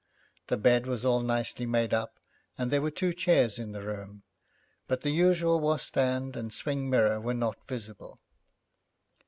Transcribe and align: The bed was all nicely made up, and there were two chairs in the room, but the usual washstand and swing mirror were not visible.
The 0.47 0.57
bed 0.57 0.87
was 0.87 1.05
all 1.05 1.19
nicely 1.19 1.67
made 1.67 1.93
up, 1.93 2.17
and 2.57 2.71
there 2.71 2.81
were 2.81 2.89
two 2.89 3.13
chairs 3.13 3.59
in 3.59 3.71
the 3.71 3.83
room, 3.83 4.23
but 4.87 5.01
the 5.01 5.11
usual 5.11 5.59
washstand 5.59 6.35
and 6.35 6.51
swing 6.51 6.89
mirror 6.89 7.19
were 7.21 7.35
not 7.35 7.67
visible. 7.67 8.17